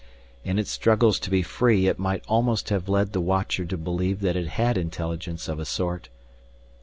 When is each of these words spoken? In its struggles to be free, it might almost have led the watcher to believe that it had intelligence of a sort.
In 0.43 0.57
its 0.57 0.71
struggles 0.71 1.19
to 1.19 1.29
be 1.29 1.43
free, 1.43 1.85
it 1.85 1.99
might 1.99 2.23
almost 2.27 2.69
have 2.69 2.89
led 2.89 3.13
the 3.13 3.21
watcher 3.21 3.65
to 3.65 3.77
believe 3.77 4.21
that 4.21 4.35
it 4.35 4.47
had 4.47 4.75
intelligence 4.75 5.47
of 5.47 5.59
a 5.59 5.65
sort. 5.65 6.09